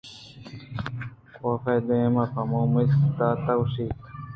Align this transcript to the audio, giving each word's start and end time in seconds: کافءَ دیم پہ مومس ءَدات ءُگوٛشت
کافءَ 1.35 1.75
دیم 1.87 2.15
پہ 2.33 2.41
مومس 2.49 2.91
ءَدات 3.05 3.45
ءُگوٛشت 3.51 3.89